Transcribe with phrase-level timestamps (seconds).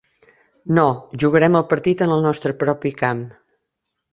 [0.77, 0.85] No,
[1.23, 3.25] jugarem el partit en el nostre propi camp.